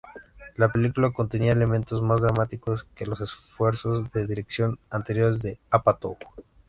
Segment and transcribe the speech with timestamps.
[0.57, 6.17] La película contenía elementos más dramáticos que los esfuerzos de dirección anteriores de Apatow.